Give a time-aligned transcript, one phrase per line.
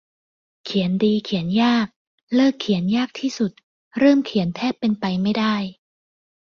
[0.63, 1.87] เขียนดีเขียนยาก
[2.35, 3.51] เลิกเขียนยากที่สุด
[3.99, 5.55] เริ่มเขียนแทบเป็นไปไม่ได้